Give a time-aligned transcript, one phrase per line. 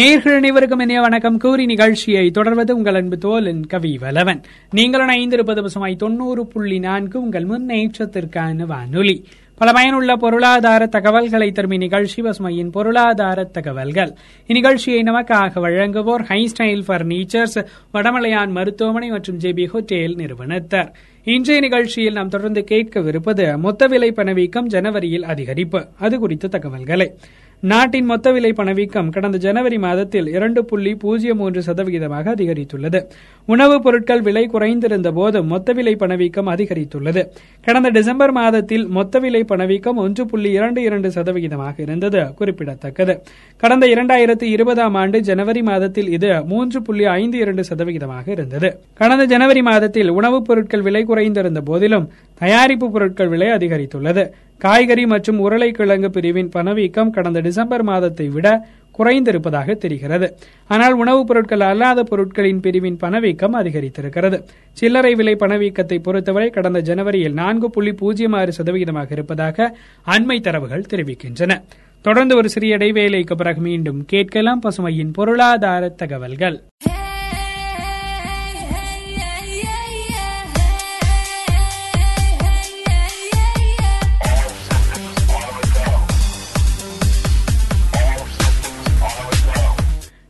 [0.00, 1.38] நேர்கள் அனைவருக்கும் இனிய வணக்கம்.
[1.38, 4.42] கூறி நிகழ்ச்சியை தொடர்வது உங்கள் அன்பு தோலன் கவி வலவன்.
[4.70, 9.24] நீங்கள் இணைந்திருப்பது பசுமாய் தொண்ணூறு புள்ளி நான்கு உங்கள் முன்னேற்றத்திற்கான வானொலி.
[9.54, 14.12] பல பயனுள்ள பொருளாதார தகவல்களை தரும் இந்நிகழ்ச்சி பசுமையின் பொருளாதார தகவல்கள்.
[14.48, 20.92] இந்நிகழ்ச்சியை நமக்காக வழங்குவோர் ஹை ஸ்டைல் பர்னிச்சர்ஸ் வடமலையான் மருத்துவமனை மற்றும் ஜேபி ஹோட்டேல் நிறுவனத்தர்.
[21.24, 25.88] இன்றைய நிகழ்ச்சியில் நாம் தொடர்ந்து கேட்கவிருப்பது மொத்த விலை பணவீக்கம் ஜனவரியில் அதிகரிப்பு.
[25.98, 27.12] அது குறித்த தகவல்களை.
[27.60, 33.04] நாட்டின் மொத்த விலை பணவீக்கம் கடந்த ஜனவரி மாதத்தில் இரண்டு புள்ளி பூஜ்ஜியம் மூன்று சதவிகிதமாக அதிகரித்துள்ளது.
[33.46, 37.26] உணவுப் பொருட்கள் விலை குறைந்திருந்த போது மொத்த விலை பணவீக்கம் அதிகரித்துள்ளது.
[37.62, 42.34] கடந்த டிசம்பர் மாதத்தில் மொத்த விலை பணவீக்கம் ஒன்று புள்ளி இரண்டு இரண்டு சதவிகிதமாக இருந்தது.
[42.34, 43.22] குறிப்பிடத்தக்கது.
[43.56, 48.78] கடந்த இரண்டாயிரத்து இருபதாம் ஆண்டு ஜனவரி மாதத்தில் இது மூன்று புள்ளி ஐந்து இரண்டு சதவிகிதமாக இருந்தது.
[48.94, 54.30] கடந்த ஜனவரி மாதத்தில் உணவுப் பொருட்கள் விலை குறைந்திருந்த போதிலும் தயாரிப்பு பொருட்கள் விலை அதிகரித்துள்ளது.
[54.58, 60.36] காய்கறி மற்றும் உருளைக்கிழங்கு பிரிவின் பணவீக்கம் கடந்த டிசம்பர் மாதத்தை விட குறைந்திருப்பதாக தெரிகிறது.
[60.66, 64.42] ஆனால் உணவுப் பொருட்கள் அல்லாத பொருட்களின் பிரிவின் பணவீக்கம் அதிகரித்திருக்கிறது.
[64.72, 69.76] சில்லறை விலை பணவீக்கத்தை பொறுத்தவரை கடந்த ஜனவரியில் நான்கு புள்ளி பூஜ்ஜியம் ஆறு சதவிகிதமாக இருப்பதாக
[70.06, 71.62] அண்மை தரவுகள் தெரிவிக்கின்றன.
[72.02, 76.62] தொடர்ந்து ஒரு சிறிய இடைவேளைக்கு பிறகு மீண்டும் கேட்கலாம் பசுமையின் பொருளாதார தகவல்கள்.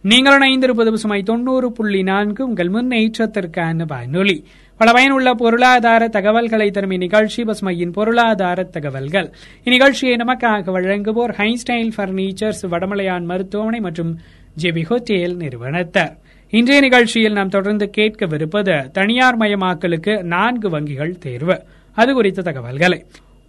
[0.07, 2.47] நீங்கள் இணைந்திருப்பது பசுமை தொண்ணூறு புள்ளி நான்கு.
[2.47, 4.45] உங்கள் முன்னேற்றத்திற்கான வானொலி.
[4.77, 9.33] பல பயனுள்ள பொருளாதார தகவல்களை தரும் இந்நிகழ்ச்சி பசுமையின் பொருளாதார தகவல்கள்.
[9.65, 14.19] இந்நிகழ்ச்சியை நமக்காக வழங்குவோர் ஹைஸ்டைல் பர்னிச்சர்ஸ் வடமலையான் மருத்துவமனை மற்றும்
[14.63, 16.17] ஜெபி ஹோட்டேல் நிறுவனத்தர்.
[16.51, 21.63] இன்றைய நிகழ்ச்சியில் நாம் தொடர்ந்து கேட்கவிருப்பது தனியார் மயமாக்கலுக்கு நான்கு வங்கிகள் தேர்வு.
[21.95, 23.05] அது குறித்த தகவல்களை.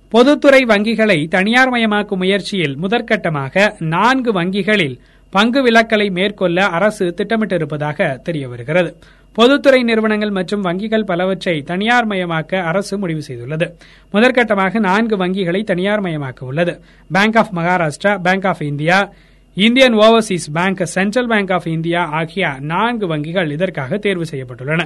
[0.10, 5.00] பொதுத்துறை வங்கிகளை தனியார் மயமாக்கும் முயற்சியில் முதற்கட்டமாக நான்கு வங்கிகளில்
[5.30, 8.96] பங்கு விலக்கலை மேற்கொள்ள அரசு திட்டமிட்டிருப்பதாக தெரிய வருகிறது
[9.34, 13.68] பொதுத்துறை நிறுவனங்கள் மற்றும் வங்கிகள் பலவற்றை தனியார் மயமாக்க அரசு முடிவு செய்துள்ளது.
[14.14, 16.74] முதற்கட்டமாக நான்கு வங்கிகளை தனியார் மயமாக்க உள்ளது.
[17.12, 19.14] Bank of Maharashtra bank of India
[19.60, 24.82] Indian overseas bank central bank of India ஆகிய நான்கு வங்கிகள் இதற்காக தேர்வு செய்யப்பட்டுள்ளன.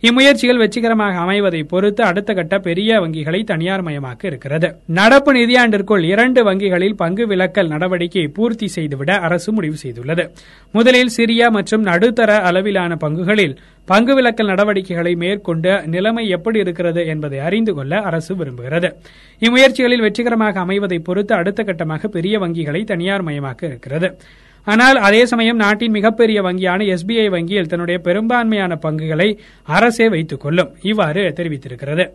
[0.00, 4.76] இம்முயற்சிகள் வெற்றிகரமாக அமைவதை பொறுத்து அடுத்த கட்ட பெரிய வங்கிகளை தனியார் மயமாக்க இருக்கிறது.
[4.86, 10.30] நடப்பு நிதியாண்டிற்குள் இரண்டு வங்கிகளில் பங்கு விலக்கல் நடவடிக்கை பூர்த்தி செய்துவிட அரசு முடிவு செய்துள்ளது.
[10.72, 17.74] முதலில் சிறிய மற்றும் நடுத்தர அளவிலான பங்குகளில் பங்கு விலக்கல் நடவடிக்கைகளை மேற்கொண்டு நிலைமை எப்படி இருக்கிறது என்பதை அறிந்து
[17.74, 18.88] கொள்ள அரசு விரும்புகிறது.
[19.40, 24.18] இம்முயற்சிகளில் வெற்றிகரமாக அமைவதை பொறுத்து அடுத்த கட்டமாக பெரிய வங்கிகளை தனியார் மயமாக்க இருக்கிறது.
[24.64, 30.70] ஆனால் அதே சமயம் நாட்டின் மிகப்பெரிய வங்கியான எஸ்பிஐ வங்கியில் தன்னுடைய பெரும்பான்மையான பங்குகளை அரசே வைத்துக் கொள்ளும்.
[30.82, 32.06] இவ்வாறு தெரிவித்திருக்கிறது.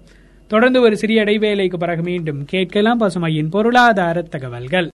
[0.48, 4.90] தொடர்ந்து ஒரு சிறிய இடைவேளைக்கு பிறகு மீண்டும் கேட்கலாம் பசுமையின் பொருளாதார தகவல்கள்.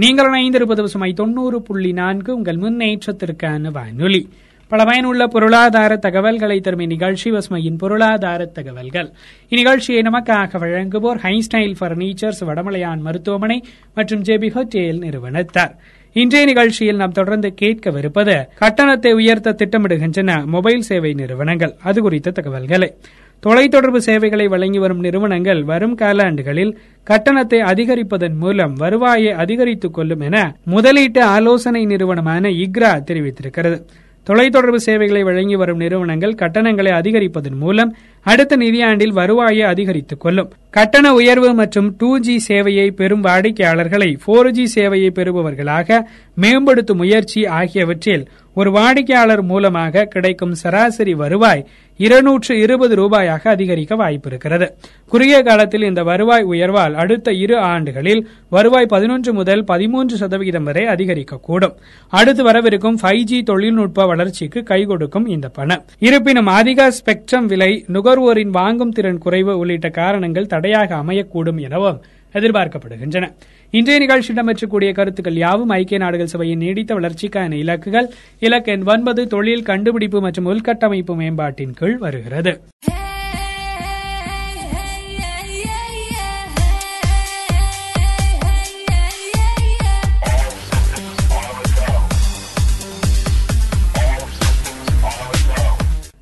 [0.00, 2.34] நீங்கள் இணைந்திருப்பது பசுமை தொண்ணூறு புள்ளி நான்கு.
[2.34, 4.28] உங்கள் முன்னேற்றத்திற்கான வானொலி.
[4.68, 9.10] பல பயனுள்ள பொருளாதார தகவல்களை தரும் இந்நிகழ்ச்சி பசுமையின் பொருளாதார தகவல்கள்.
[9.50, 13.64] இந்நிகழ்ச்சியை நமக்காக வழங்குவோர் ஹைஸ்டைல் பர்னிச்சர்ஸ் வடமலையான் மருத்துவமனை
[13.94, 15.76] மற்றும் ஜேபி ஹோட்டேல் நிறுவனத்தார்.
[16.12, 21.74] இன்றைய நிகழ்ச்சியில் நாம் தொடர்ந்து கேட்கவிருப்பது கட்டணத்தை உயர்த்த திட்டமிடுகின்றன மொபைல் சேவை நிறுவனங்கள்.
[21.82, 22.94] அது குறித்த தகவல்களை.
[23.42, 26.72] தொலைத்தொடர்பு சேவைகளை வழங்கி வரும் நிறுவனங்கள் வரும் காலாண்டுகளில்
[27.06, 33.78] கட்டணத்தை அதிகரிப்பதன் மூலம் வருவாயை அதிகரித்துக் கொள்ளும் என முதலீட்டு ஆலோசனை நிறுவனமான இக்ரா தெரிவித்திருக்கிறது.
[34.26, 37.92] தொலைத்தொடர்பு சேவைகளை வழங்கி வரும் நிறுவனங்கள் கட்டணங்களை அதிகரிப்பதன் மூலம்
[38.26, 40.50] அடுத்த நிதியாண்டில் வருவாயை அதிகரித்துக் கொள்ளும்.
[40.70, 46.00] கட்டண உயர்வு மற்றும் டூ ஜி சேவையை பெறும் வாடிக்கையாளர்களை போர் ஜி சேவையை பெறுபவர்களாக
[46.34, 51.66] மேம்படுத்தும் முயற்சி ஆகியவற்றில் ஒரு வாடிக்கையாளர் மூலமாக கிடைக்கும் சராசரி வருவாய்
[51.98, 54.66] இருநூற்று இருபது ரூபாயாக அதிகரிக்க வாய்ப்பிருக்கிறது.
[55.08, 61.74] குறுகிய காலத்தில் இந்த வருவாய் உயர்வால் அடுத்த இரு ஆண்டுகளில் வருவாய் பதினொன்று முதல் பதிமூன்று சதவிகிதம் வரை அதிகரிக்கக்கூடும்.
[62.08, 65.84] அடுத்து வரவிருக்கும் ஃபைவ் ஜி தொழில்நுட்ப வளர்ச்சிக்கு கை கொடுக்கும் இந்த பணம்.
[65.98, 72.00] இருப்பினும் அதிக ஸ்பெக்ட்ரம் விலை நுகர்வோரின் வாங்கும் திறன் குறைவு உள்ளிட்ட காரணங்கள் தடையாக அமையக்கூடும் எனவும்
[72.32, 73.32] எதிர்பார்க்கப்படுகின்றன.
[73.70, 78.08] இன்றைய நிகழ்ச்சி இடம்பெற்றக்கூடிய கருத்துக்கள் யாவும் ஐக்கிய நாடுகள் சபையின் நீடித்த வளர்ச்சிக்கான இலக்குகள்
[78.38, 82.60] இலக்கு எண் ஒன்பது தொழில் கண்டுபிடிப்பு மற்றும் உள்கட்டமைப்பு மேம்பாட்டின் கீழ் வருகிறது.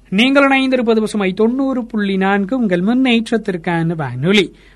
[0.09, 4.55] நீங்கள் இணைந்திருப்பது பசுமை தொண்ணூறு புள்ளி நான்கு உங்கள் முன்னேற்றத்திற்கான வானொலி.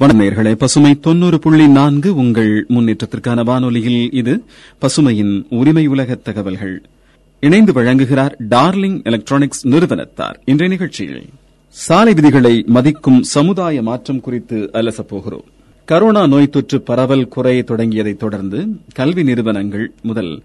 [0.00, 4.44] வணநேர்களே பசுமை தொண்ணூறு புள்ளி நான்கு உங்கள் முன்னேற்றத்திற்கான வானொலியில் இது
[4.80, 6.82] பசுமையின் உரிமை உலக தகவல்கள்.
[7.40, 10.40] இணைந்து வழங்குகிறார் டார்லிங் எலக்ட்ரானிக்ஸ் நிறுவனத்தார்.
[10.44, 11.28] இன்றைய நிகழ்ச்சியில்
[11.68, 15.44] சாலை விதிகளை மதிக்கும் சமுதாய மாற்றம் குறித்து அலசப்போகிறோம்
[15.88, 20.42] கரோனா நோய் தொற்று பரவல் குறைய தொடங்கியதைத் தொடர்ந்து கல்வி நிறுவனங்கள் முதல்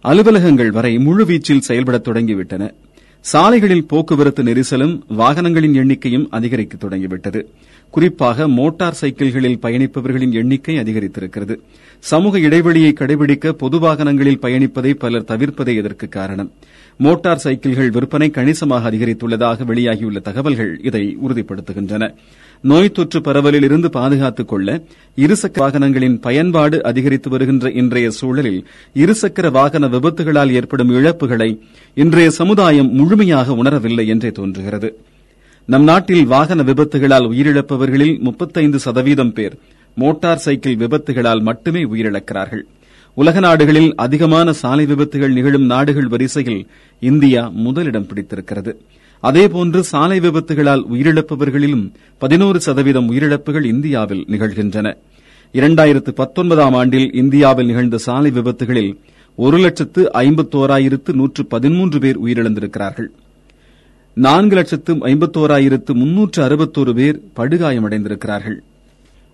[0.00, 2.70] அலுவலகங்கள் வரை முழுவீச்சில் செயல்படத் தொடங்கிவிட்டன.
[3.26, 7.48] சாலைகளில் போக்குவரத்து நெரிசலும் வாகனங்களின் எண்ணிக்கையும் அதிகரிக்க தொடங்கிவிட்டது.
[7.90, 11.56] குறிப்பாக மோட்டார் சைக்கிள்களில் பயணிப்பவர்களின் எண்ணிக்கை அதிகரித்திருக்கிறது.
[11.98, 16.52] சமூக இடைவெளியை கடைபிடிக்க பொது வாகனங்களில் பயணிப்பதை பலர் தவிர்ப்பதே இதற்கு காரணம்.
[16.98, 22.14] மோட்டார் சைக்கிள்கள் விற்பனை கணிசமாக அதிகரித்துள்ளதாக வெளியாகியுள்ள தகவல்கள் இதை உறுதிப்படுத்துகின்றன.
[22.60, 24.82] நோய் தொற்று பரவலில் இருந்து பாதுகாத்துக் கொள்ள
[25.16, 31.58] இருசக்கர வாகனங்களின் பயன்பாடு அதிகரித்து வருகின்ற இன்றைய சூழலில் இருசக்கர வாகன விபத்துகளால் ஏற்படும் இழப்புகளை
[31.94, 34.98] இன்றைய சமுதாயம் முழுமையாக உணரவில்லை என்றே தோன்றுகிறது.
[35.66, 39.58] நம் நாட்டில் வாகன விபத்துகளால் உயிரிழப்பவர்களில் முப்பத்தைந்து சதவீதம் பேர்
[39.94, 42.62] மோட்டார் சைக்கிள் விபத்துகளால் மட்டுமே உயிரிழக்கிறார்கள்.
[43.18, 46.66] உலக நாடுகளில் அதிகமான சாலை விபத்துகள் நிகழும் நாடுகள் வரிசையில்
[47.00, 48.80] இந்தியா முதலிடம் பிடித்திருக்கிறது.
[49.22, 54.94] அதேபோன்று சாலை விபத்துகளால் உயிரிழப்பவர்களிலும் பதினோரு சதவீதம் உயிரிழப்புகள் இந்தியாவில் நிகழ்கின்றன.
[55.52, 58.92] இரண்டாயிரத்து பத்தொன்பதாம் ஆண்டில் இந்தியாவில் நிகழ்ந்த சாலை விபத்துகளில்
[59.36, 63.10] ஒரு லட்சத்து ஐம்பத்தோராயிரத்து நூற்று பதிமூன்று பேர் உயிரிழந்திருக்கிறார்கள்.
[64.14, 68.58] நான்கு லட்சத்து ஐம்பத்தோராயிரத்து முன்னூற்று அறுபத்தோரு பேர் படுகாயமடைந்திருக்கிறார்கள்.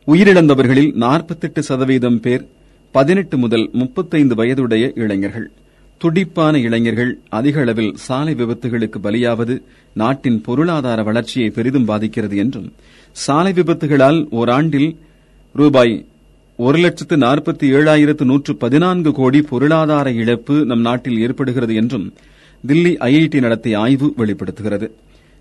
[0.07, 2.49] உயிரிழந்தவர்களில் நாற்பத்தெட்டு சதவீதம் பேர்
[2.93, 5.51] பதினெட்டு முதல் முப்பத்தைந்து வயதுடைய இளைஞர்கள்.
[5.99, 9.55] துடிப்பான இளைஞர்கள் அதிக அளவில் சாலை விபத்துகளுக்கு பலியாவது
[9.95, 12.73] நாட்டின் பொருளாதார வளர்ச்சியை பெரிதும் பாதிக்கிறது என்றும்
[13.13, 14.97] சாலை விபத்துகளால் ஓராண்டில்
[15.53, 16.07] ரூபாய்
[16.57, 22.13] ஒரு லட்சத்து நாற்பத்தி ஏழாயிரத்து நூற்று பதினான்கு கோடி பொருளாதார இழப்பு நம் நாட்டில் ஏற்படுகிறது என்றும்
[22.67, 24.89] தில்லி ஐஐடி நடத்திய ஆய்வு வெளிப்படுத்துகிறது.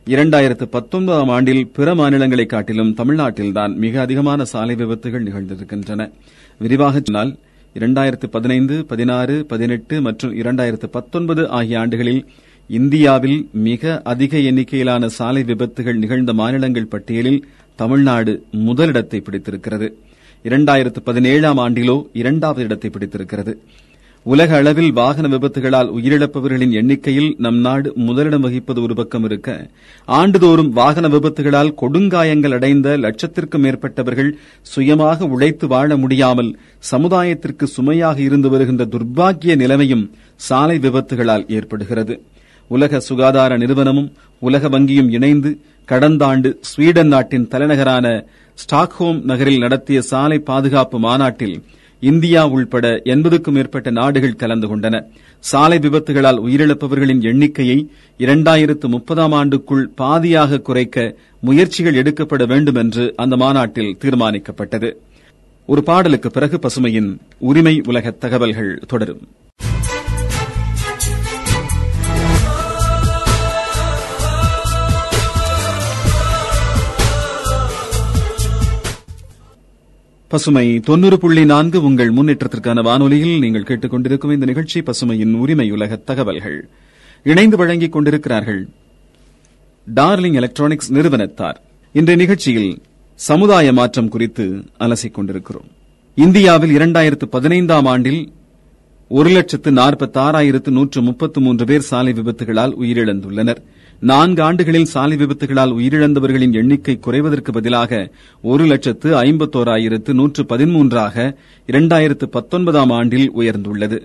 [0.07, 6.11] இரண்டாயிரத்து பத்தொன்பதாம் ஆண்டில் பிற மாநிலங்களை காட்டிலும் தமிழ்நாட்டில்தான் மிக அதிகமான சாலை விபத்துகள் நிகழ்ந்திருக்கின்றன.
[6.59, 7.37] விரிவாக சொன்னால்
[7.75, 12.25] இரண்டாயிரத்து பதினைந்து பதினாறு பதினெட்டு மற்றும் இரண்டாயிரத்து பத்தொன்பது ஆகிய ஆண்டுகளில்
[12.67, 17.45] இந்தியாவில் மிக அதிக எண்ணிக்கையிலான சாலை விபத்துகள் நிகழ்ந்த மாநிலங்கள் பட்டியலில்
[17.75, 19.89] தமிழ்நாடு முதலிடத்தை பிடித்திருக்கிறது.
[20.43, 23.61] இரண்டாயிரத்து பதினேழாம் ஆண்டிலோ இரண்டாவது இடத்தை பிடித்திருக்கிறது.
[24.25, 29.49] உலக அளவில் வாகன விபத்துகளால் உயிரிழப்பவர்களின் எண்ணிக்கையில் நம் நாடு முதலிடம் வகிப்பது ஒரு பக்கம் இருக்க
[30.07, 34.29] ஆண்டுதோறும் வாகன விபத்துகளால் கொடுங்காயங்கள் அடைந்த லட்சத்திற்கும் மேற்பட்டவர்கள்
[34.61, 36.51] சுயமாக உழைத்து வாழ முடியாமல்
[36.91, 42.15] சமுதாயத்திற்கு சுமையாக இருந்து வருகின்ற துர்பாக்கிய நிலைமையும் சாலை விபத்துகளால் ஏற்படுகிறது.
[42.67, 44.09] உலக சுகாதார நிறுவனமும்
[44.39, 45.49] உலக வங்கியும் இணைந்து
[45.85, 48.07] கடந்த ஆண்டு ஸ்வீடன் நாட்டின் தலைநகரான
[48.57, 51.57] ஸ்டாக்ஹோம் நகரில் நடத்திய சாலை பாதுகாப்பு மாநாட்டில்
[52.01, 55.03] இந்தியா உள்பட எண்பதுக்கும் மேற்பட்ட நாடுகள் கலந்து கொண்டன.
[55.39, 63.97] சாலை விபத்துகளால் உயிரிழப்பவர்களின் எண்ணிக்கையை இரண்டாயிரத்து முப்பதாம் ஆண்டுக்குள் பாதியாக குறைக்க முயற்சிகள் எடுக்கப்பட வேண்டும் என்று அந்த மாநாட்டில்
[64.01, 64.93] தீர்மானிக்கப்பட்டது.
[65.65, 69.27] ஒரு பாடலுக்கு பிறகு பசுமையின் உரிமை உலக தகவல்கள் தொடரும்.
[80.31, 86.69] பசுமை தொன்னூறு புள்ளி நான்கு உங்கள் முன்னேற்றத்திற்கான வானொலியில் நீங்கள் கேட்டுக்கொண்டிருக்கும் இந்த நிகழ்ச்சி பசுமையின் உரிமை உலக தகவல்கள்.
[87.23, 88.69] இணைந்து வழங்கிக் கொண்டிருக்கிறார்கள்
[89.95, 91.61] டார்லிங் எலக்ட்ரானிக்ஸ் நிறுவனத்தார்.
[91.91, 92.81] இன்றைய நிகழ்ச்சியில்
[93.15, 95.67] சமுதாய மாற்றம் குறித்து அலசிக் கொண்டிருக்கிறோம்.
[96.15, 98.31] இந்தியாவில் இரண்டாயிரத்து பதினைந்தாம் ஆண்டில்
[99.07, 103.57] ஒரு லட்சத்து நாற்பத்தாறாயிரத்து நூற்று முப்பத்து மூன்று பேர் சாலை விபத்துகளால் உயிரிழந்துள்ளனா்
[104.01, 111.35] நான்கு ஆண்டுகளில் சாலை விபத்துகளால் உயிரிழந்தவர்களின் எண்ணிக்கை குறைவதற்கு பதிலாக ஒரு லட்சத்து ஐம்பத்தோராயிரத்து நூற்று பதிமூன்றாக
[111.67, 114.01] இரண்டாயிரத்து பத்தொன்பதாம் ஆண்டில் உயர்ந்துள்ளது.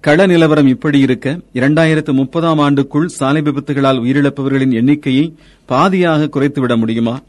[0.00, 5.34] கள நிலவரம் இப்படி இருக்க இரண்டாயிரத்து முப்பதாம் ஆண்டுக்குள் சாலை விபத்துகளால் உயிரிழப்பவர்களின் எண்ணிக்கையை
[5.68, 7.20] பாதியாக குறைத்துவிட முடியுமா?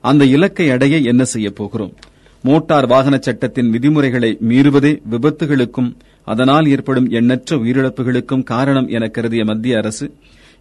[0.00, 1.92] அந்த இலக்கை அடைய என்ன செய்யப் போகிறோம்?
[2.42, 10.14] மோட்டார் வாகன சட்டத்தின் விதிமுறைகளை மீறுவதே விபத்துகளுக்கும் அதனால் ஏற்படும் எண்ணற்ற உயிரிழப்புகளுக்கும் காரணம் என கருதிய மத்திய அரசு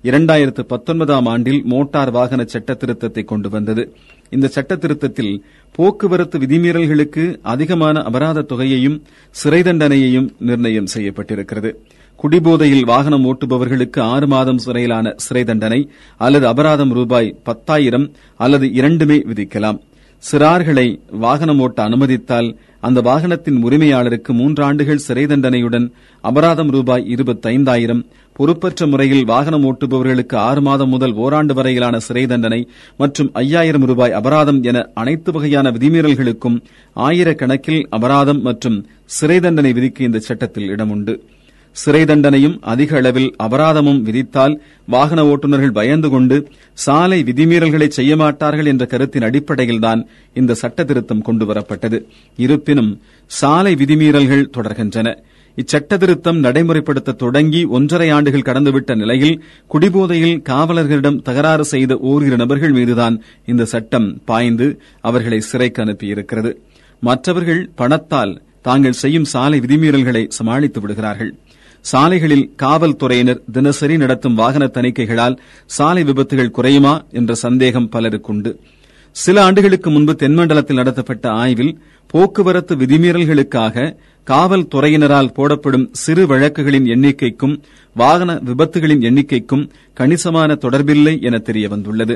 [0.08, 3.84] இரண்டாயிரத்து பத்தொன்பதாம் ஆண்டில் மோட்டார் வாகன சட்ட திருத்தத்தை கொண்டு வந்தது.
[4.30, 5.34] இந்த சட்ட திருத்தத்தில்
[5.72, 8.98] போக்குவரத்து விதிமீறல்களுக்கு அதிகமான அபராத தொகையையும்
[9.36, 11.72] சிறை தண்டனையையும் நிர்ணயம் செய்யப்பட்டிருக்கிறது.
[12.20, 15.82] குடிபோதையில் வாகனம் ஓட்டுபவர்களுக்கு ஆறு மாதம் சிறையிலான சிறை தண்டனை
[16.18, 18.08] அல்லது அபராதம் ரூபாய் பத்தாயிரம்
[18.38, 19.80] அல்லது இரண்டுமே விதிக்கலாம்.
[20.24, 20.88] சிறார்களை
[21.24, 22.48] வாகனம் ஓட்ட அனுமதித்தால்
[22.80, 25.86] அந்த வாகனத்தின் உரிமையாளருக்கு மூன்றாண்டுகள் சிறை தண்டனையுடன்
[26.24, 28.02] அபராதம் ரூபாய் இருபத்தைந்தாயிரம்
[28.36, 32.60] பொறுப்பற்ற முறையில் வாகனம் ஓட்டுபவர்களுக்கு ஆறு மாதம் முதல் ஓராண்டு வரையிலான சிறை தண்டனை
[32.98, 36.58] மற்றும் ஐயாயிரம் ரூபாய் அபராதம் என அனைத்து வகையான விதிமீறல்களுக்கும்
[36.96, 38.78] ஆயிரக்கணக்கில் அபராதம் மற்றும்
[39.18, 41.16] சிறை தண்டனை விதிக்க இந்த சட்டத்தில் இடமுண்டு.
[41.76, 44.54] சிறை தண்டனையும் அதிக அளவில் அபராதமும் விதித்தால்
[44.86, 46.38] வாகன ஓட்டுநர்கள் பயந்து கொண்டு
[46.74, 50.02] சாலை விதிமீறல்களை செய்ய மாட்டார்கள் என்ற கருத்தின் அடிப்படையில்தான்
[50.34, 52.00] இந்த சட்ட திருத்தம் கொண்டுவரப்பட்டது
[52.38, 52.92] இருப்பினும்
[53.32, 55.08] சாலை விதிமீறல்கள் தொடர்கின்றன.
[55.58, 63.18] இச்சட்ட திருத்தம் நடைமுறைப்படுத்த தொடங்கி ஒன்றரை ஆண்டுகள் கடந்துவிட்ட நிலையில் குடிபோதையில் காவலர்களிடம் தகராறு செய்த ஓரிரு நபர்கள் மீதுதான்
[63.46, 64.68] இந்த சட்டம் பாய்ந்து
[65.02, 66.52] அவர்களை சிறைக்கு அனுப்பியிருக்கிறது.
[67.02, 71.32] மற்றவர்கள் பணத்தால் தாங்கள் செய்யும் சாலை விதிமீறல்களை சமாளித்து விடுகிறார்கள்.
[71.86, 75.36] சாலைகளில் காவல்துறையினர் தினசரி நடத்தும் வாகன தணிக்கைகளால்
[75.66, 78.52] சாலை விபத்துகள் குறையுமா என்ற சந்தேகம் பலருக்குண்டு
[79.16, 81.76] சில ஆண்டுகளுக்கு முன்பு தென்மண்டலத்தில் நடத்தப்பட்ட ஆய்வில்
[82.14, 83.76] போக்குவரத்து விதிமீறல்களுக்காக
[84.30, 87.62] காவல்துறையினரால் போடப்படும் சிறு வழக்குகளின் எண்ணிக்கைக்கும்
[87.96, 92.16] வாகன விபத்துகளின் எண்ணிக்கைக்கும் கணிசமான தொடர்பில்லை என தெரியவந்துள்ளது.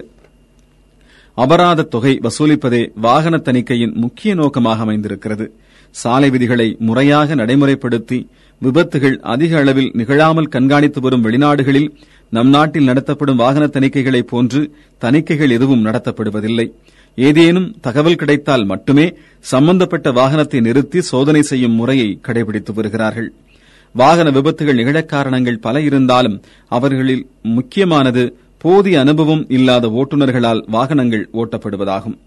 [1.38, 5.46] அபராத தொகை வசூலிப்பதே வாகன தணிக்கையின் முக்கிய நோக்கமாக அமைந்திருக்கிறது.
[5.92, 8.28] சாலை விதிகளை முறையாக நடைமுறைப்படுத்தி
[8.62, 11.90] விபத்துகள் அதிக அளவில் நிகழாமல் கண்காணித்து வரும் வெளிநாடுகளில்
[12.30, 16.68] நம் நாட்டில் நடத்தப்படும் வாகன தணிக்கைகளைப் போன்று தணிக்கைகள் எதுவும் நடத்தப்படுவதில்லை.
[17.16, 23.34] ஏதேனும் தகவல் கிடைத்தால் மட்டுமே சம்பந்தப்பட்ட வாகனத்தை நிறுத்தி சோதனை செய்யும் முறையை கடைபிடித்து வருகிறார்கள்.
[23.94, 32.18] வாகன விபத்துகள் நிகழக் காரணங்கள் பல இருந்தாலும் அவர்களில் முக்கியமானது போதிய அனுபவம் இல்லாத ஓட்டுநர்களால் வாகனங்கள் ஓட்டப்படுவதாகும்.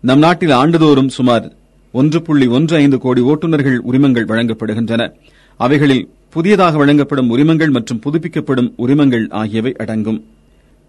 [0.00, 1.52] நம் நாட்டில் ஆண்டுதோறும் சுமார்
[1.92, 5.12] ஒன்று புள்ளி ஒன்று ஐந்து கோடி ஓட்டுநர்கள் உரிமங்கள் வழங்கப்படுகின்றன.
[5.56, 10.24] அவைகளில் புதியதாக வழங்கப்படும் உரிமங்கள் மற்றும் புதுப்பிக்கப்படும் உரிமங்கள் ஆகியவை அடங்கும்.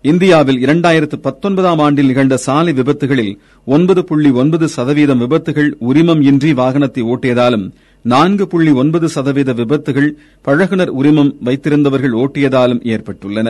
[0.10, 3.32] இந்தியாவில் இரண்டாயிரத்து பத்தொன்பதாம் ஆண்டில் நிகழ்ந்த சாலை விபத்துகளில்
[3.68, 7.66] ஒன்பது புள்ளி ஒன்பது சதவீதம் விபத்துகள் உரிமம் இன்றி வாகனத்தை ஓட்டியதாலும்
[8.06, 10.10] நான்கு புள்ளி ஒன்பது சதவீத விபத்துகள்
[10.46, 13.48] பழகுனர் உரிமம் வைத்திருந்தவர்கள் ஓட்டியதாலும் ஏற்பட்டுள்ளன.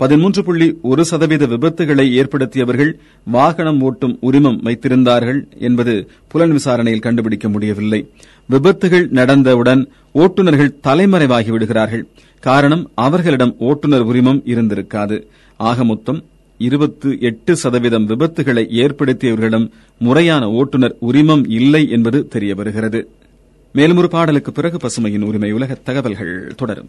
[0.00, 2.92] பதிமூன்று புள்ளி ஒரு சதவீத விபத்துகளை ஏற்படுத்தியவர்கள்
[3.26, 5.94] வாகனம் ஓட்டும் உரிமம் வைத்திருந்தார்கள் என்பது
[6.28, 8.00] புலன் விசாரணையில் கண்டுபிடிக்க முடியவில்லை.
[8.48, 9.82] விபத்துகள் நடந்தவுடன்
[10.14, 12.04] ஓட்டுநர்கள் தலைமறைவாகி விடுகிறார்கள்.
[12.40, 15.26] காரணம் அவர்களிடம் ஓட்டுநர் உரிமம் இருந்திருக்காது.
[15.56, 16.24] ஆக மொத்தம்
[16.58, 23.04] இருபத்து எட்டு சதவீதம் விபத்துகளை ஏற்படுத்தியவர்களிடம் முறையான ஓட்டுநர் உரிமம் இல்லை என்பது தெரியவருகிறது.
[23.72, 26.88] மேலும் ஒரு பாடலுக்கு பிறகு பசுமையின் உரிமை உலக தகவல்கள் தொடரும்.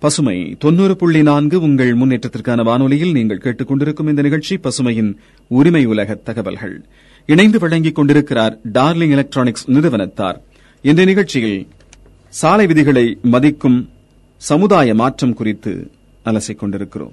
[0.00, 0.56] பசுமை.
[0.58, 5.14] தொன்னூறு புள்ளி நான்கு உங்கள் முன்னேற்றத்திற்கான வானொலியில் நீங்கள் கேட்டுக் கொண்டிருக்கும் இந்த நிகழ்ச்சி பசுமையின்
[5.46, 6.84] உரிமை உலக தகவல்கள்.
[7.26, 10.40] இணைந்து வழங்கிக் கொண்டிருக்கிறார் டார்லிங் எலக்ட்ரானிக்ஸ் நிறுவனத்தார்.
[10.82, 11.66] இந்த நிகழ்ச்சியில்
[12.28, 13.88] சாலை விதிகளை மதிக்கும்
[14.36, 15.90] சமுதாய மாற்றம் குறித்து
[16.24, 17.12] அலசிக் கொண்டிருக்கிறோம்.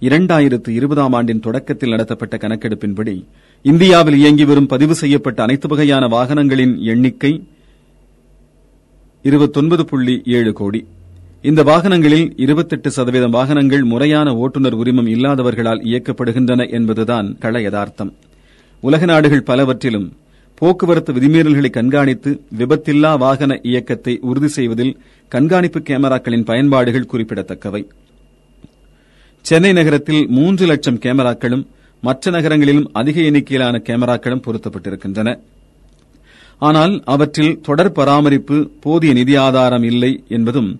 [0.00, 3.24] இரண்டாயிரத்து இருபதாம் ஆண்டின் தொடக்கத்தில் நடத்தப்பட்ட கணக்கெடுப்பின்படி
[3.62, 7.44] இந்தியாவில் இயங்கி வரும் பதிவு செய்யப்பட்ட அனைத்து வகையான வாகனங்களின் எண்ணிக்கை
[9.22, 10.86] இருபத்தொன்பது புள்ளி ஏழு கோடி.
[11.44, 18.10] இந்த வாகனங்களில் இருபத்தெட்டு சதவீதம் வாகனங்கள் முறையான ஓட்டுநர் உரிமம் இல்லாதவர்களால் இயக்கப்படுகின்றன என்பதுதான் கள யதார்த்தம்.
[18.82, 20.12] உலக நாடுகள் பலவற்றிலும்
[20.54, 24.92] போக்குவரத்து விதிமீறல்களை கண்காணித்து விபத்தில்லா வாகன இயக்கத்தை உறுதி செய்வதில்
[25.28, 27.82] கண்காணிப்பு கேமராக்களின் பயன்பாடுகள் குறிப்பிடத்தக்கவை.
[29.44, 31.64] சென்னை நகரத்தில் மூன்று லட்சம் கேமராக்களும்
[32.02, 35.28] மற்ற நகரங்களிலும் அதிக எண்ணிக்கையிலான கேமராக்களும் பொருத்தப்பட்டிருக்கின்றன.
[36.58, 40.70] ஆனால் அவற்றில் தொடர் பராமரிப்பு போதிய நிதி ஆதாரம் இல்லை என்பதும்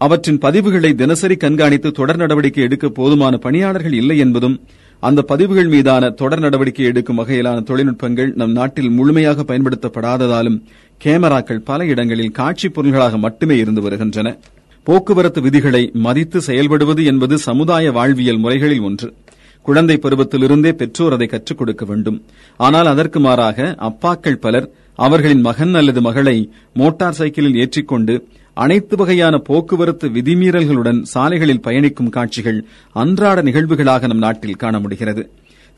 [0.00, 4.60] அவற்றின் பதிவுகளை தினசரி கண்காணித்து தொடர் நடவடிக்கை எடுக்க போதுமான பணியாளர்கள் இல்லை என்பதும்
[5.02, 10.58] அந்த பதிவுகள் மீதான தொடர் நடவடிக்கை எடுக்கும் வகையிலான தொழில்நுட்பங்கள் நம் நாட்டில் முழுமையாக பயன்படுத்தப்படாததாலும்
[11.04, 14.36] கேமராக்கள் பல இடங்களில் காட்சிப் பொருள்களாக மட்டுமே இருந்து வருகின்றன.
[14.84, 19.08] போக்குவரத்து விதிகளை மதித்து செயல்படுவது என்பது சமுதாய வாழ்வியல் முறைகளில் ஒன்று.
[19.62, 22.18] குழந்தை பருவத்திலிருந்தே பெற்றோர் அதை கற்றுக் கொடுக்க வேண்டும்.
[22.56, 26.36] ஆனால் அதற்கு மாறாக அப்பாக்கள் பலர் அவர்களின் மகன் அல்லது மகளை
[26.74, 28.14] மோட்டார் சைக்கிளில் ஏற்றிக்கொண்டு
[28.62, 32.58] அனைத்து வகையான போக்குவரத்து விதிமீறல்களுடன் சாலைகளில் பயணிக்கும் காட்சிகள்
[32.92, 35.22] அன்றாட நிகழ்வுகளாக நம் நாட்டில் காண முடிகிறது.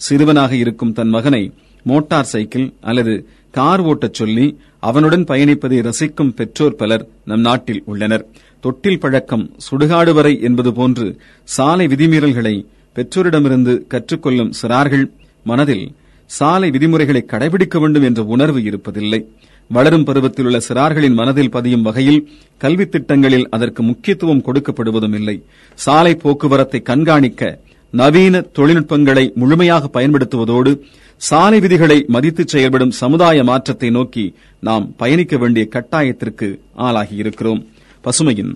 [0.00, 1.42] சிறுவனாக இருக்கும் தன் மகனை
[1.86, 3.14] மோட்டார் சைக்கிள் அல்லது
[3.50, 4.46] கார் ஓட்டச் சொல்லி
[4.80, 8.24] அவனுடன் பயணிப்பதை ரசிக்கும் பெற்றோர் பலர் நம் நாட்டில் உள்ளனர்.
[8.60, 11.06] தொட்டில் பழக்கம் சுடுகாடு வரை என்பது போன்று
[11.48, 12.54] சாலை விதிமீறல்களை
[12.96, 15.06] பெற்றோரிடமிருந்து கற்றுக்கொள்ளும் சிறார்கள்
[15.44, 15.86] மனதில்
[16.30, 19.20] சாலை விதிமுறைகளை கடைபிடிக்க வேண்டும் என்ற உணர்வு இருப்பதில்லை.
[19.68, 22.28] வளரும் பருவத்தில் உள்ள சிறார்களின் மனதில் பதியும் வகையில்
[22.58, 25.42] கல்வி திட்டங்களில் அதற்கு முக்கியத்துவம் கொடுக்கப்படுவதும் இல்லை.
[25.74, 30.80] சாலை போக்குவரத்தை கண்காணிக்க நவீன தொழில்நுட்பங்களை முழுமையாக பயன்படுத்துவதோடு
[31.16, 37.66] சாலை விதிகளை மதித்து செயல்படும் சமுதாய மாற்றத்தை நோக்கி நாம் பயணிக்க வேண்டிய கட்டாயத்திற்கு ஆளாகியிருக்கிறோம்.
[38.04, 38.54] பசுமையின்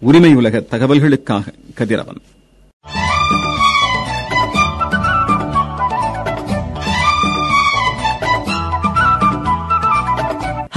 [0.00, 2.20] உரிமை உலக தகவல்களுக்காக கதிரவன்.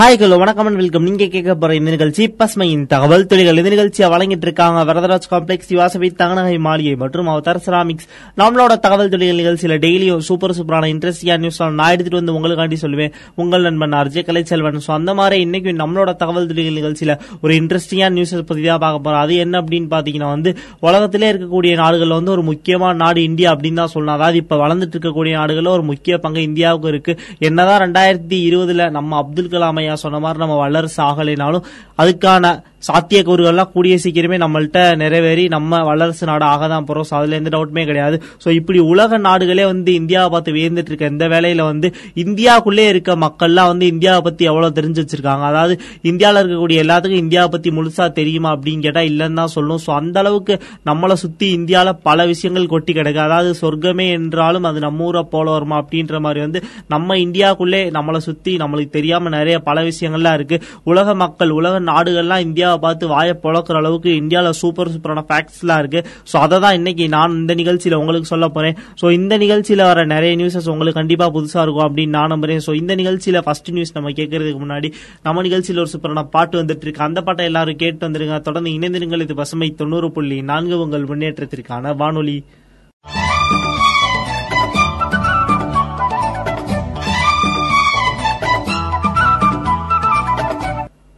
[0.02, 4.46] ஹாய் ஹலோ வணக்கம் வெல்கம் நீங்க கேட்க போற இந்த நிகழ்ச்சி பஸ்மையின் தகவல் துளிகள் இந்த நிகழ்ச்சியை வழங்கிட்டு
[4.48, 8.08] இருக்காங்க வரதராஜ் காம்ப்ளெக்ஸ் யுவாசபி தங்கநகை மாளிகை மற்றும் அவதார் செராமிக்ஸ்
[8.42, 13.12] நம்மளோட தகவல் துளிகள் நிகழ்ச்சியில டெய்லியும் சூப்பர் சூப்பரான இன்ட்ரெஸ்டியா நியூஸ் நான் எடுத்துட்டு வந்து உங்களுக்காண்டி சொல்லுவேன்.
[13.44, 14.80] உங்கள் நண்பன் அர்ஜய் கலைச்செல்வன்.
[14.88, 19.22] ஸோ அந்த மாதிரி இன்னைக்கு நம்மளோட தகவல் துளிகள் நிகழ்ச்சியில ஒரு இன்ட்ரெஸ்டிங்கான நியூஸ் பத்தி தான் பார்க்க போறோம்.
[19.26, 20.54] அது என்ன அப்படின்னு பாத்தீங்கன்னா வந்து
[20.88, 24.20] உலகத்திலே இருக்கக்கூடிய நாடுகள்ல வந்து ஒரு முக்கியமான நாடு இந்தியா அப்படின்னு தான் சொல்லலாம்.
[24.22, 27.16] அதாவது இப்ப வளர்ந்துட்டு இருக்கக்கூடிய நாடுகள்ல ஒரு முக்கிய பங்கு இந்தியாவுக்கு இருக்கு.
[27.50, 31.66] என்னதான் ரெண்டாயிரத்தி இருபதுல நம்ம அப்துல் கலாமையா ஐயா சொன்ன மாதிரி நம்ம வல்லரசு ஆகலைனாலும்
[32.02, 32.46] அதுக்கான
[32.86, 37.06] சாத்தியக்கூறுகள்லாம் கூடிய சீக்கிரமே நம்மள்ட்ட நிறைவேறி நம்ம வல்லரசு நாடு ஆக தான் போறோம்.
[37.10, 38.16] ஸோ அதுல எந்த டவுட்டுமே கிடையாது.
[38.44, 41.88] ஸோ இப்படி உலக நாடுகளே வந்து இந்தியாவை பார்த்து வியந்துட்டு இருக்க இந்த வேலையில வந்து
[42.24, 45.46] இந்தியாவுக்குள்ளே இருக்க மக்கள்லாம் வந்து இந்தியாவை பத்தி எவ்வளவு தெரிஞ்சு வச்சிருக்காங்க?
[45.52, 45.76] அதாவது
[46.12, 50.58] இந்தியாவில் இருக்கக்கூடிய எல்லாத்துக்கும் இந்தியாவை பத்தி முழுசா தெரியுமா அப்படின்னு கேட்டா இல்லைன்னு தான் சொல்லணும் ஸோ அந்த அளவுக்கு
[50.92, 53.22] நம்மளை சுத்தி இந்தியாவில் பல விஷயங்கள் கொட்டி கிடக்கு.
[53.28, 56.62] அதாவது சொர்க்கமே என்றாலும் அது நம்ம ஊரை போல வருமா அப்படின்ற மாதிரி வந்து
[56.96, 60.60] நம்ம இந்தியாவுக்குள்ளே நம்மளை சுத்தி நம்மளுக்கு தெரியாம நிறைய பல விஷயங்கள்லாம் இருக்கு.
[60.92, 66.00] உலக மக்கள் உலக நாடுகள்லாம் இந்தியாவை பார்த்து வாயை பொழக்கிற அளவுக்கு இந்தியாவில் சூப்பர் சூப்பரான ஃபேக்ட்ஸ்லாம் இருக்கு.
[66.32, 68.76] ஸோ அதை தான் இன்னைக்கு நான் இந்த நிகழ்ச்சியில் உங்களுக்கு சொல்ல போறேன்.
[69.02, 72.64] ஸோ இந்த நிகழ்ச்சியில் வர நிறைய நியூஸஸ் உங்களுக்கு கண்டிப்பாக புதுசாக இருக்கும் அப்படின்னு நான் நம்புறேன்.
[72.68, 74.92] ஸோ இந்த நிகழ்ச்சியில் ஃபர்ஸ்ட் நியூஸ் நம்ம கேட்கறதுக்கு முன்னாடி
[75.28, 77.06] நம்ம நிகழ்ச்சியில் ஒரு சூப்பரான பாட்டு வந்துட்டு இருக்கு.
[77.10, 78.40] அந்த பாட்டை எல்லாரும் கேட்டு வந்துருங்க.
[78.48, 79.26] தொடர்ந்து இணைந்திருங்கள்.
[79.28, 82.38] இது பசுமை தொண்ணூறு புள்ளி நான்கு உங்கள் முன்னேற்றத்திற்கான வானொலி.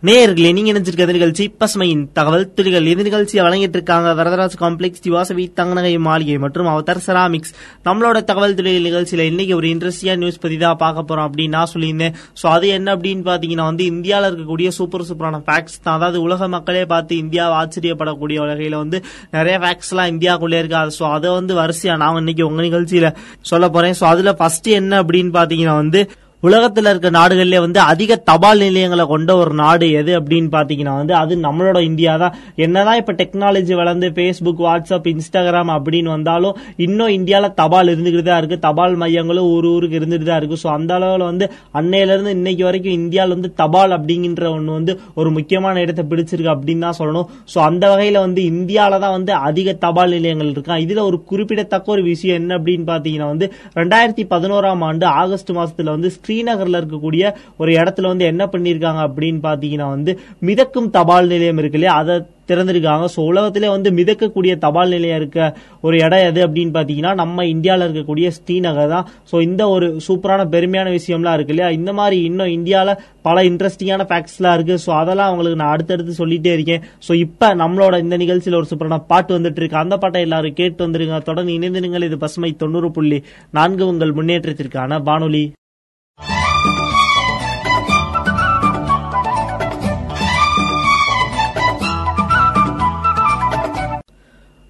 [0.07, 5.91] நேயர்களே நீங்க நினைச்சிருக்க நிகழ்ச்சி பசுமையின் தகவல் துளிகள் இது நிகழ்ச்சியை வழங்கிட்டு இருக்காங்க வரதராஜ் காம்ப்ளெக்ஸ் திவாசவி தங்கநகை
[6.07, 7.53] மாளிகை மற்றும் அவதார் செராமிக்ஸ்
[7.87, 12.17] நம்மளோட தகவல் துளிகள் நிகழ்ச்சியில இன்னைக்கு ஒரு இன்ட்ரெஸ்டிங்கா நியூஸ் பத்தி தான் பார்க்க போறோம் அப்படின்னு நான் சொல்லியிருந்தேன்.
[12.41, 15.95] சோ அது என்ன அப்படின்னு பாத்தீங்கன்னா வந்து இந்தியாவில் இருக்கக்கூடிய சூப்பர் சூப்பரான ஃபேக்ட்ஸ் தான்.
[15.97, 18.99] அதாவது உலக மக்களே பார்த்து இந்தியாவை ஆச்சரியப்படக்கூடிய வகையில வந்து
[19.37, 23.13] நிறைய ஃபேக்ட்ஸ் எல்லாம் இந்தியாவுக்குள்ளே இருக்காது சோ அதை வந்து வரிசையா நான் இன்னைக்கு உங்க நிகழ்ச்சியில
[23.53, 23.97] சொல்ல போறேன்.
[24.01, 26.01] சோ அதுல ஃபர்ஸ்ட் என்ன அப்படின்னு பாத்தீங்கன்னா வந்து
[26.47, 31.33] உலகத்துல இருக்க நாடுகள்ல வந்து அதிக தபால் நிலையங்களை கொண்ட ஒரு நாடு எது அப்படின்னு பாத்தீங்கன்னா வந்து அது
[31.45, 32.33] நம்மளோட இந்தியா தான்.
[32.65, 38.57] என்னதான் இப்ப டெக்னாலஜி வளர்ந்து பேஸ்புக் வாட்ஸ்அப் இன்ஸ்டாகிராம் அப்படின்னு வந்தாலும் இன்னும் இந்தியால தபால் இருந்துகிட்டு தான் இருக்கு.
[38.67, 40.57] தபால் மையங்களும் ஒரு ஊருக்கு இருந்துட்டு தான் இருக்கு.
[40.63, 41.47] ஸோ அந்த அளவுல வந்து
[41.81, 46.85] அன்னையில இருந்து இன்னைக்கு வரைக்கும் இந்தியாவில் வந்து தபால் அப்படிங்கிற ஒண்ணு வந்து ஒரு முக்கியமான இடத்தை பிடிச்சிருக்கு அப்படின்னு
[46.87, 47.29] தான் சொல்லணும்.
[47.53, 52.05] ஸோ அந்த வகையில வந்து இந்தியால தான் வந்து அதிக தபால் நிலையங்கள் இருக்கா இதுல ஒரு குறிப்பிடத்தக்க ஒரு
[52.11, 53.49] விஷயம் என்ன அப்படின்னு பாத்தீங்கன்னா வந்து
[53.81, 59.89] ரெண்டாயிரத்தி பதினோராம் ஆண்டு ஆகஸ்ட் மாசத்துல வந்து ஸ்ரீநகர்ல இருக்கக்கூடிய ஒரு இடத்துல வந்து என்ன பண்ணிருக்காங்க அப்படின்னு பாத்தீங்கன்னா
[59.95, 60.11] வந்து
[60.49, 61.97] மிதக்கும் தபால் நிலையம் இருக்கு இல்லையா?
[62.03, 62.15] அதை
[62.49, 63.05] திறந்திருக்காங்க.
[63.13, 65.39] ஸோ உலகத்திலே வந்து மிதக்கக்கூடிய தபால் நிலையம் இருக்க
[65.85, 69.05] ஒரு இடம் எது அப்படின்னு பாத்தீங்கன்னா நம்ம இந்தியாவில் இருக்கக்கூடிய ஸ்ரீநகர் தான்.
[69.29, 71.69] ஸோ இந்த ஒரு சூப்பரான பெருமையான விஷயம்லாம் இருக்கு இல்லையா?
[71.79, 74.77] இந்த மாதிரி இன்னும் இந்தியாவில் பல இன்ட்ரெஸ்டிங்கான ஃபேக்ட்ஸ்லாம் இருக்கு.
[74.85, 76.83] ஸோ அதெல்லாம் அவங்களுக்கு நான் அடுத்தடுத்து சொல்லிட்டே இருக்கேன்.
[77.07, 79.81] ஸோ இப்போ நம்மளோட இந்த நிகழ்ச்சியில் ஒரு சூப்பரான பாட்டு வந்துட்டு இருக்கு.
[79.85, 81.23] அந்த பாட்டை எல்லாரும் கேட்டு வந்துருங்க.
[81.31, 82.09] தொடர்ந்து இணைந்திருங்கள்.
[82.11, 83.21] இது பசுமை தொண்ணூறு புள்ளி
[83.59, 85.45] நான்கு உங்கள் முன்னேற்றத்திற்கான வானொலி.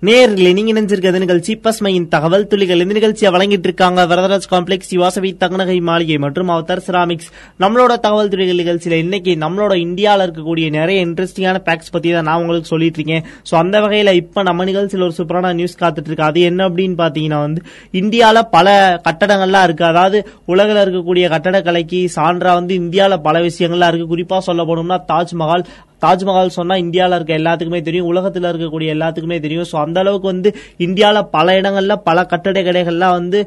[0.08, 1.52] நேரில் நீங்க நினைச்சிருக்க நிகழ்ச்சி.
[1.66, 7.30] பஸ்மையின் தகவல் துளிகள் இந்த நிகழ்ச்சியை வழங்கிட்டு இருக்காங்க வரதராஜ் காம்ப்ளெக்ஸ் யுவாசவி தங்கநகை மாளிகை மற்றும் அவதார் சிராமிக்ஸ்.
[7.64, 12.72] நம்மளோட தகவல் துளிகள் நிகழ்ச்சியில இன்னைக்கு நம்மளோட இந்தியாவில் இருக்கக்கூடிய நிறைய இன்ட்ரெஸ்டிங்கான ஃபேக்ட்ஸ் பத்தி தான் நான் உங்களுக்கு
[12.74, 16.68] சொல்லிட்டு இருக்கேன் ஸோ அந்த வகையில இப்ப நம்ம நிகழ்ச்சியில் ஒரு சூப்பரான நியூஸ் காத்துட்டு இருக்கு அது என்ன
[16.70, 17.64] அப்படின்னு பாத்தீங்கன்னா வந்து
[18.02, 18.76] இந்தியாவில் பல
[19.08, 19.86] கட்டடங்கள்லாம் இருக்கு.
[19.92, 20.20] அதாவது
[20.56, 24.12] உலகில் இருக்கக்கூடிய கட்டடக்கலைக்கு சான்றா வந்து இந்தியாவில் பல விஷயங்கள்லாம் இருக்கு.
[24.14, 25.66] குறிப்பா சொல்ல போனோம்னா தாஜ்மஹால்
[26.04, 29.70] தாஜ்மஹால் சொன்னா இந்தியாவில் இருக்க எல்லாத்துக்குமே தெரியும் உலகத்தில் இருக்கக்கூடிய எல்லாத்துக்குமே தெரியும்.
[29.72, 30.52] ஸோ அந்த அளவுக்கு வந்து
[30.88, 33.42] இந்தியாவில் பல இடங்கள்ல பல கட்டட கடைகள்லாம் வந்து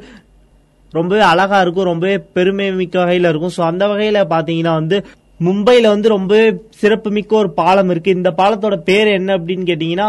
[0.95, 3.55] ரொம்பவே அழகா இருக்கும் ரொம்பவே பெருமை மிக்க வகையில இருக்கும்.
[3.57, 4.99] ஸோ அந்த வகையில பாத்தீங்கன்னா வந்து
[5.40, 6.45] மும்பைல வந்து ரொம்பவே
[6.83, 8.16] சிறப்பு மிக்க ஒரு பாலம் இருக்கு.
[8.19, 10.07] இந்த பாலத்தோட பேர் என்ன அப்படின்னு கேட்டீங்கன்னா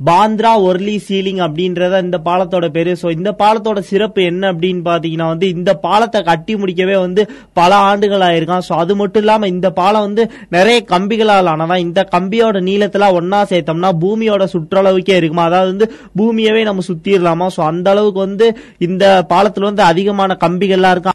[0.00, 2.92] பாந்த்ரா ஒர்லி சீலிங் அப்படின்றத இந்த பாலத்தோட பேரு.
[3.02, 7.22] ஸோ இந்த பாலத்தோட சிறப்பு என்ன அப்படின்னு பாத்தீங்கன்னா வந்து இந்த பாலத்தை கட்டி முடிக்கவே வந்து
[7.58, 8.66] பல ஆண்டுகள் ஆயிருக்கான்.
[8.68, 10.24] ஸோ அது மட்டும் இல்லாம இந்த பாலம் வந்து
[10.56, 15.48] நிறைய கம்பிகளால் ஆனதான் இந்த கம்பியோட நீளத்துல ஒன்னா சேர்த்தோம்னா பூமியோட சுற்றளவுக்கே இருக்குமா?
[15.50, 15.88] அதாவது வந்து
[16.20, 17.48] பூமியவே நம்ம சுத்திடலாமா?
[17.58, 18.48] ஸோ அந்த அளவுக்கு வந்து
[18.88, 21.14] இந்த பாலத்துல வந்து அதிகமான கம்பிகள்லாம் இருக்கும்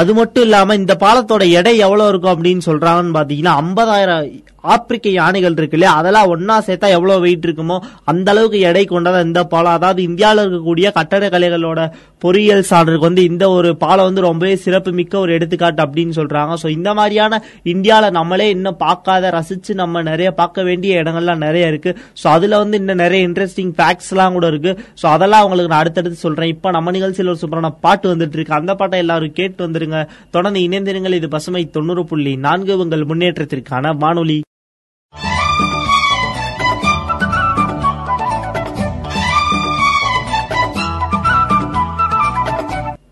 [0.00, 4.24] அது மட்டும் இல்லாம இந்த பாலத்தோட எடை எவ்வளவு இருக்கும் அப்படின்னு சொல்றாங்கன்னு பாத்தீங்கன்னா ஐம்பதாயிரம்
[4.72, 5.92] ஆப்பிரிக்க யானைகள் இருக்கு இல்லையா?
[6.00, 7.76] அதெல்லாம் ஒன்னா சேர்த்தா எவ்வளவு வெயிட் இருக்குமோ
[8.10, 9.76] அந்த அளவுக்கு எடை கொண்டதா இந்த பாலம்.
[9.78, 11.80] அதாவது இந்தியாவில் இருக்கக்கூடிய கட்டடக்கலைகளோட
[12.24, 16.54] பொறியியல் சான்றுக்கு வந்து இந்த ஒரு பாலம் வந்து ரொம்பவே சிறப்பு மிக்க ஒரு எடுத்துக்காட்டு அப்படின்னு சொல்றாங்க.
[16.62, 17.40] ஸோ இந்த மாதிரியான
[17.72, 21.92] இந்தியாவில் நம்மளே இன்னும் பார்க்காத ரசிச்சு நம்ம நிறைய பார்க்க வேண்டிய இடங்கள்லாம் நிறைய இருக்கு.
[22.22, 24.74] ஸோ அதுல வந்து இன்னும் நிறைய இன்ட்ரெஸ்டிங் ஃபேக்ட்ஸ் எல்லாம் கூட இருக்கு.
[25.02, 26.52] ஸோ அதெல்லாம் உங்களுக்கு நான் அடுத்தடுத்து சொல்றேன்.
[26.54, 28.58] இப்போ நம்ம நிகழ்ச்சியில் ஒரு சூப்பரான பாட்டு வந்துட்டு இருக்கு.
[28.60, 31.18] அந்த பாட்டை எல்லாரும் கேட்டு வந்து இருங்க தொடர்ந்து இணைந்திருங்கள்.
[31.20, 34.38] இது பசுமை தொண்ணூறு புள்ளி நான்கு உங்கள் முன்னேற்றத்திற்கான வானொலி.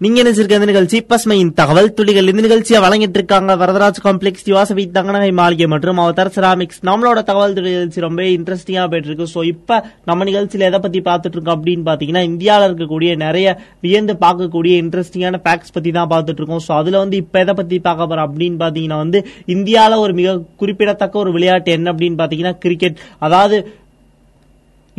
[0.01, 0.99] நீங்க நினைச்சிருக்க இந்த நிகழ்ச்சி?
[1.03, 6.81] பசுமையின் தகவல் துளிகள் இந்த நிகழ்ச்சியை வழங்கிட்டு இருக்காங்க வரதராஜ் காம்ப்ளெக்ஸ் யுவாசபி தங்கநகை மாளிகை மற்றும் அவதார் செராமிக்ஸ்
[6.83, 11.37] நம்மளோட தகவல் துளி நிகழ்ச்சி ரொம்ப இன்ட்ரெஸ்டிங்கா போயிட்டு இருக்கு சோ இப்ப நம்ம நிகழ்ச்சியில எதை பத்தி பார்த்துட்டு
[11.37, 16.75] இருக்கோம் அப்படின்னு பாத்தீங்கன்னா இந்தியாவில் இருக்கக்கூடிய நிறைய வியந்து பார்க்கக்கூடிய இன்ட்ரெஸ்டிங்கான ஃபேக்ட்ஸ் பத்தி தான் பார்த்துட்டு இருக்கோம் சோ
[16.77, 21.33] அதுல வந்து இப்ப எதை பத்தி பார்க்க போறோம் அப்படின்னு பாத்தீங்கன்னா வந்து இந்தியால ஒரு மிக குறிப்பிடத்தக்க ஒரு
[21.33, 23.59] விளையாட்டு என்ன அப்படின்னு பாத்தீங்கன்னா கிரிக்கெட் அதாவது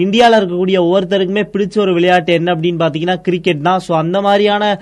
[0.06, 3.84] இந்தியாவில் இருக்கக்கூடிய ஒவ்வொருத்தருக்குமே பிடிச்ச ஒரு விளையாட்டு என்ன அப்படின்னு பாத்தீங்கன்னா கிரிக்கெட் தான்.
[3.88, 4.74] ஸோ அந்த மாதிரியான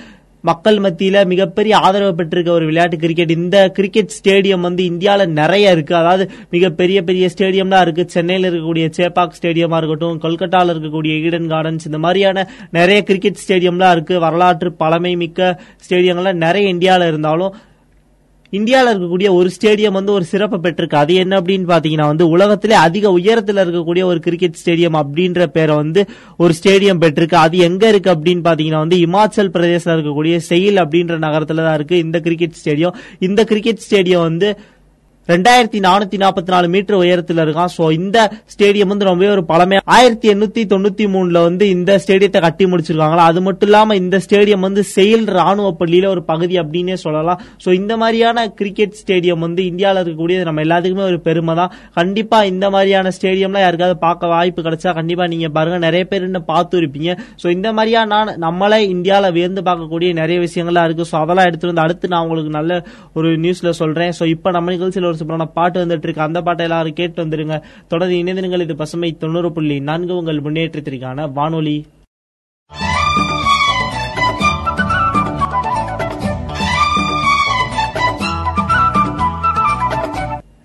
[0.44, 5.94] மக்கள் மத்தியில மிகப்பெரிய ஆதரவு பெற்றிருக்க ஒரு விளையாட்டு கிரிக்கெட் இந்த கிரிக்கெட் ஸ்டேடியம் வந்து இந்தியாவில் நிறைய இருக்கு.
[6.02, 8.04] அதாவது மிக பெரிய பெரிய ஸ்டேடியம்லாம் இருக்கு.
[8.16, 12.46] சென்னையில் இருக்கக்கூடிய சேப்பாக் ஸ்டேடியமா இருக்கட்டும் கொல்கட்டாவில் இருக்கக்கூடிய ஈடன் கார்டன்ஸ் இந்த மாதிரியான
[12.78, 14.18] நிறைய கிரிக்கெட் ஸ்டேடியம்லாம் இருக்கு.
[14.26, 15.50] வரலாற்று பழமை மிக்க
[15.88, 17.54] ஸ்டேடியங்கள்லாம் நிறைய இந்தியாவில் இருந்தாலும்
[18.58, 20.96] இந்தியாவில் இருக்கக்கூடிய ஒரு ஸ்டேடியம் வந்து ஒரு சிறப்பு பெற்றிருக்கு.
[20.96, 26.04] அது என்ன அப்படின்னு பாத்தீங்கன்னா வந்து உலகத்திலே அதிக உயரத்தில் இருக்கக்கூடிய ஒரு கிரிக்கெட் ஸ்டேடியம் அப்படின்ற பேரை வந்து
[26.38, 27.38] ஒரு ஸ்டேடியம் பெற்றிருக்கு.
[27.46, 31.98] அது எங்க இருக்கு அப்படின்னு பாத்தீங்கன்னா வந்து இமாச்சல் பிரதேசத்தில் இருக்கக்கூடிய செயில் அப்படின்ற நகரத்துல தான் இருக்கு.
[31.98, 32.98] இந்த கிரிக்கெட் ஸ்டேடியம்.
[33.20, 34.50] இந்த கிரிக்கெட் ஸ்டேடியம் வந்து
[35.32, 37.72] ரெண்டாயிரத்தி நானூத்தி நாற்பத்தி நாலு மீட்டர் உயரத்துல இருக்கான்.
[37.78, 38.18] சோ இந்த
[38.54, 39.78] ஸ்டேடியம் வந்து ரொம்பவே ஒரு பழமை.
[39.96, 43.26] ஆயிரத்தி எண்ணூத்தி தொண்ணூத்தி மூணுல வந்து இந்த ஸ்டேடியத்தை கட்டி முடிச்சிருக்காங்களா?
[43.32, 47.42] அது மட்டும் இல்லாம இந்த ஸ்டேடியம் வந்து செயல் ராணுவ பள்ளியில ஒரு பகுதி அப்படின்னே சொல்லலாம்.
[47.66, 51.74] சோ இந்த மாதிரியான கிரிக்கெட் ஸ்டேடியம் வந்து இந்தியாவில் இருக்கக்கூடிய நம்ம எல்லாத்துக்குமே ஒரு பெருமை தான்.
[52.00, 55.80] கண்டிப்பா இந்த மாதிரியான ஸ்டேடியம்லாம் யாருக்காவது பார்க்க வாய்ப்பு கிடைச்சா கண்டிப்பா நீங்க பாருங்க.
[55.88, 61.10] நிறைய பேர் என்ன பார்த்து இருப்பீங்க சோ இந்த மாதிரியான நம்மளே இந்தியாவில் வியந்து பார்க்கக்கூடிய நிறைய விஷயங்கள்லாம் இருக்கு.
[61.12, 62.82] சோ அதெல்லாம் எடுத்துட்டு வந்து அடுத்து நான் உங்களுக்கு நல்ல
[63.20, 64.14] ஒரு நியூஸ்ல சொல்றேன்.
[64.20, 67.62] சோ இப்ப நம்ம நிகழ்ச்சியில் ஒரு சூப்பரான பாட்டு வந்துட்டு இருக்கு அந்த பாட்டை எல்லாரும் கேட்டு வந்துருங்க.
[67.88, 68.62] தொடர்ந்து இணைந்திருங்கள்.
[68.62, 71.86] இது பசுமை தொண்ணூறு புள்ளி நான்கு உங்கள் முன்னேற்றத்திற்கான வானொலி.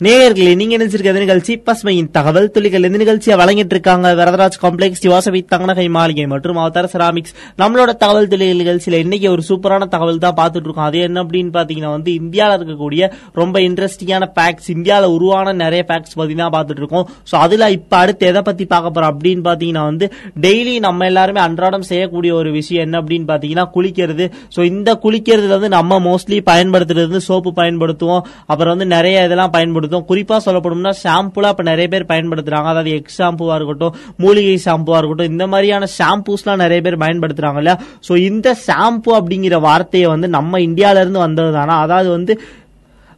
[0.05, 1.53] நேயர்களே நீங்க நினைச்சிருக்க இந்த நிகழ்ச்சி?
[1.67, 2.87] பசுமையின் தகவல் துளிகள்.
[2.89, 7.35] இந்த நிகழ்ச்சியை வழங்கிட்டு இருக்காங்க வரதராஜ் காம்ப்ளெக்ஸ் யுவாசவி தங்கநகை மாளிகை மற்றும் அவதார செராமிக்ஸ்.
[7.61, 11.93] நம்மளோட தகவல் துளிகள் நிகழ்ச்சியில இன்னைக்கு ஒரு சூப்பரான தகவல் தான் பார்த்துட்டு இருக்கோம் அது என்ன அப்படின்னு பாத்தீங்கன்னா
[11.97, 13.09] வந்து இந்தியாவில் இருக்கக்கூடிய
[13.41, 18.29] ரொம்ப இன்ட்ரெஸ்டிங்கான பேக்ஸ் இந்தியாவில் உருவான நிறைய பேக்ஸ் பத்தி தான் பார்த்துட்டு இருக்கோம் ஸோ அதுல இப்ப அடுத்து
[18.33, 20.09] எதை பத்தி பார்க்க போறோம் அப்படின்னு பாத்தீங்கன்னா வந்து
[20.47, 24.27] டெய்லி நம்ம எல்லாருமே அன்றாடம் செய்யக்கூடிய ஒரு விஷயம் என்ன அப்படின்னு பாத்தீங்கன்னா குளிக்கிறது.
[24.57, 28.23] ஸோ இந்த குளிக்கிறதுல வந்து நம்ம மோஸ்ட்லி பயன்படுத்துறது வந்து சோப்பு பயன்படுத்துவோம்.
[28.47, 29.93] அப்புறம் வந்து நிறைய இதெல்லாம் பயன்படுத்துவோம்.
[29.95, 32.71] பயன்படுத்தும் குறிப்பா சொல்லப்படும்னா ஷாம்புலாம் இப்ப நிறைய பேர் பயன்படுத்துறாங்க.
[32.73, 37.77] அதாவது எக் ஷாம்புவா இருக்கட்டும் மூலிகை ஷாம்புவா இருக்கட்டும் இந்த மாதிரியான ஷாம்பூஸ்லாம் நிறைய பேர் பயன்படுத்துறாங்க இல்லையா
[38.09, 42.35] சோ இந்த ஷாம்பு அப்படிங்கிற வார்த்தையை வந்து நம்ம இந்தியால இருந்து வந்தது தானா அதாவது வந்து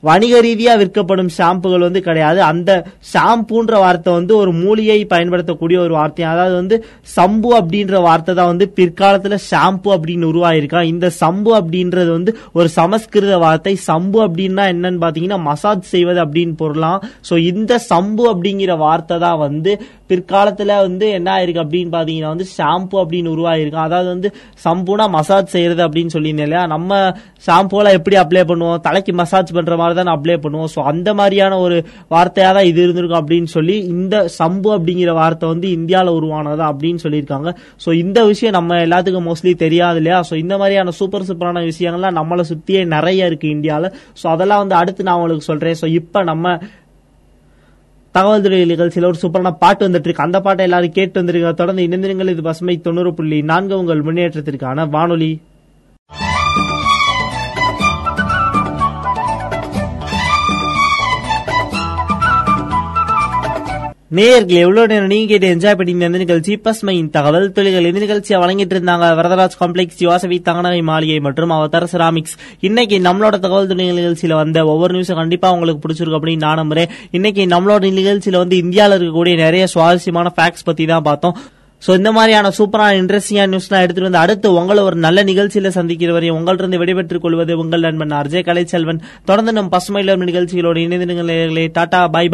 [0.09, 2.41] வணிக ரீதியா விற்கப்படும் ஷாம்புகள் வந்து கிடையாது.
[2.51, 2.71] அந்த
[3.13, 6.25] ஷாம்புன்ற வார்த்தை வந்து ஒரு மூலியை பயன்படுத்தக்கூடிய ஒரு வார்த்தை.
[6.33, 6.77] அதாவது வந்து
[7.17, 13.35] சம்பு அப்படின்ற வார்த்தை தான் வந்து பிற்காலத்துல ஷாம்பு அப்படின்னு உருவாயிருக்கான் இந்த சம்பு அப்படின்றது வந்து ஒரு சமஸ்கிருத
[13.45, 13.75] வார்த்தை.
[13.89, 17.01] சம்பு அப்படின்னா என்னன்னு பாத்தீங்கன்னா மசாஜ் செய்வது அப்படின்னு பொருளாம்.
[17.31, 19.73] சோ இந்த சம்பு அப்படிங்கிற வார்த்தை தான் வந்து
[20.11, 24.29] பிற்காலத்துல வந்து என்ன ஆயிருக்கு அப்படின்னு பாத்தீங்கன்னா வந்து ஷாம்பு அப்படின்னு உருவாயிருக்கான் அதாவது வந்து
[24.65, 26.65] சம்புனா மசாஜ் செய்யறது அப்படின்னு சொல்லியிருந்தேன் இல்லையா?
[26.75, 26.99] நம்ம
[27.47, 28.81] ஷாம்புலாம் எப்படி அப்ளை பண்ணுவோம்?
[28.87, 30.71] தலைக்கு மசாஜ் பண்ற மாதிரி தான் அப்ளை பண்ணுவோம்.
[30.75, 31.79] ஸோ அந்த மாதிரியான ஒரு
[32.15, 37.51] வார்த்தையா தான் இது இருந்திருக்கும் அப்படின்னு சொல்லி இந்த சம்பு அப்படிங்கிற வார்த்தை வந்து இந்தியாவில் உருவானதா அப்படின்னு சொல்லியிருக்காங்க.
[37.85, 40.21] ஸோ இந்த விஷயம் நம்ம எல்லாத்துக்கும் மோஸ்ட்லி தெரியாது இல்லையா?
[40.31, 43.93] ஸோ இந்த மாதிரியான சூப்பர் சூப்பரான விஷயங்கள்லாம் நம்மளை சுத்தியே நிறைய இருக்கு இந்தியாவில்
[44.23, 45.79] ஸோ அதெல்லாம் வந்து அடுத்து நான் உங்களுக்கு சொல்றேன்.
[45.83, 46.59] ஸோ இப்போ நம்ம
[48.17, 52.31] தகவல் துறை நிகழ்ச்சியில் ஒரு சூப்பரான பாட்டு வந்துட்டு இருக்கு அந்த பாட்டை எல்லாரும் கேட்டு வந்திருக்க தொடர்ந்து இணைந்திருங்கள்.
[52.35, 55.31] இது பசுமை தொண்ணூறு புள்ளி நான்கு உங்கள் முன்னேற்றத்திற்கான வானொலி.
[64.17, 68.75] நேயர்கள் எவ்வளவு நேரம் நீங்க கேட்டு என்ஜாய் பண்ணி இந்த நிகழ்ச்சி பஸ்மையின் தகவல் தொழில்கள் இந்த நிகழ்ச்சியை வழங்கிட்டு
[68.77, 69.07] இருந்தாங்க.
[69.19, 72.37] வரதராஜ் காம்ப்ளெக்ஸ் யோசவி தங்கநகை மாளிகை மற்றும் அவதார செராமிக்ஸ்
[72.69, 76.95] இன்னைக்கு நம்மளோட தகவல் துறை நிகழ்ச்சியில வந்த ஒவ்வொரு நியூஸும் கண்டிப்பா உங்களுக்கு பிடிச்சிருக்கும் அப்படின்னு நான் நம்புறேன்.
[77.11, 81.37] இன்னைக்கு நம்மளோட நிகழ்ச்சியில வந்து இந்தியாவில் இருக்கக்கூடிய நிறைய சுவாரஸ்யமான ஃபேக்ட்ஸ் பத்தி தான் பார்த்தோம்.
[81.87, 86.37] சோ இந்த மாதிரியான சூப்பரான இன்ட்ரெஸ்டிங்கான நியூஸ்லாம் எடுத்துட்டு வந்து அடுத்து உங்களை ஒரு நல்ல நிகழ்ச்சியில சந்திக்கிற வரையும்
[86.39, 89.01] உங்களிருந்து விடைபெற்றுக் கொள்வது உங்கள் நண்பன் அர்ஜய் கலைச்செல்வன்.
[89.29, 92.33] தொடர்ந்து நம் பசுமையில நிகழ்ச்சிகளோடு இணைந்து டாடா பை பாய்